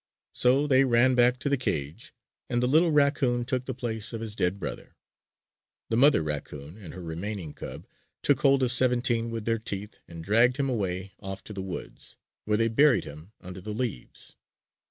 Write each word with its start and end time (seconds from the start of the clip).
So 0.33 0.65
they 0.65 0.83
ran 0.83 1.13
back 1.13 1.37
to 1.41 1.47
the 1.47 1.57
cage, 1.61 2.11
and 2.49 2.63
the 2.63 2.67
little 2.67 2.89
raccoon 2.91 3.45
took 3.45 3.65
the 3.65 3.75
place 3.75 4.13
of 4.13 4.21
his 4.21 4.35
dead 4.35 4.59
brother. 4.59 4.95
The 5.89 5.95
mother 5.95 6.23
raccoon 6.23 6.75
and 6.75 6.95
her 6.95 7.03
remaining 7.03 7.53
cub 7.53 7.85
took 8.23 8.39
hold 8.39 8.63
of 8.63 8.71
"Seventeen" 8.71 9.29
with 9.29 9.45
their 9.45 9.59
teeth 9.59 9.99
and 10.07 10.23
dragged 10.23 10.57
him 10.57 10.69
away 10.71 11.13
off 11.19 11.43
to 11.43 11.53
the 11.53 11.61
woods, 11.61 12.17
where 12.45 12.57
they 12.57 12.67
buried 12.67 13.03
him 13.03 13.33
under 13.41 13.61
the 13.61 13.75
leaves. 13.75 14.35